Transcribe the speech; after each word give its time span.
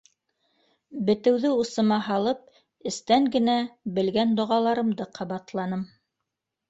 Бетеүҙе 1.09 1.51
усыма 1.65 1.99
һалып, 2.07 2.41
эстән 2.93 3.29
генә 3.37 3.59
белгән 3.99 4.33
доғаларымды 4.41 5.09
ҡабатланым: 5.21 5.85